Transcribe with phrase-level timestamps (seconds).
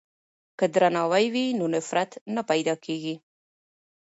[0.57, 3.15] که درناوی وي نو نفرت نه پیدا کیږي.